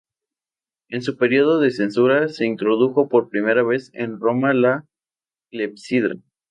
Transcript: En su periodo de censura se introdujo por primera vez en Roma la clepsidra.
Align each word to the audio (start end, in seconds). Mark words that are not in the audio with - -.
En 0.89 1.03
su 1.03 1.15
periodo 1.15 1.59
de 1.59 1.69
censura 1.69 2.27
se 2.27 2.47
introdujo 2.47 3.07
por 3.07 3.29
primera 3.29 3.61
vez 3.61 3.91
en 3.93 4.19
Roma 4.19 4.51
la 4.51 4.87
clepsidra. 5.51 6.15